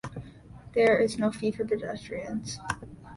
There 0.73 0.97
is 0.97 1.19
no 1.19 1.31
fee 1.31 1.51
for 1.51 1.63
pedestrians. 1.63 2.57